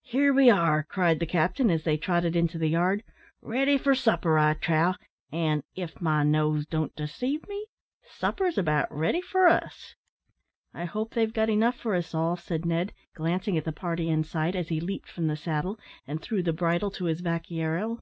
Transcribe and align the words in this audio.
"Here 0.00 0.32
we 0.32 0.48
are," 0.48 0.82
cried 0.84 1.20
the 1.20 1.26
captain, 1.26 1.68
as 1.70 1.84
they 1.84 1.98
trotted 1.98 2.34
into 2.34 2.56
the 2.56 2.68
yard, 2.70 3.02
"ready 3.42 3.76
for 3.76 3.94
supper, 3.94 4.38
I 4.38 4.54
trow; 4.54 4.94
and, 5.30 5.62
if 5.76 6.00
my 6.00 6.22
nose 6.24 6.64
don't 6.64 6.96
deceive 6.96 7.46
me, 7.46 7.66
supper's 8.10 8.56
about 8.56 8.90
ready 8.90 9.20
for 9.20 9.46
us." 9.46 9.96
"I 10.72 10.86
hope 10.86 11.12
they've 11.12 11.30
got 11.30 11.50
enough 11.50 11.76
for 11.78 11.94
us 11.94 12.14
all," 12.14 12.38
said 12.38 12.64
Ned, 12.64 12.94
glancing 13.12 13.58
at 13.58 13.66
the 13.66 13.70
party 13.72 14.08
inside, 14.08 14.56
as 14.56 14.68
he 14.70 14.80
leaped 14.80 15.10
from 15.10 15.26
the 15.26 15.36
saddle, 15.36 15.78
and 16.06 16.22
threw 16.22 16.42
the 16.42 16.54
bridle 16.54 16.90
to 16.92 17.04
his 17.04 17.20
vaquero. 17.20 18.00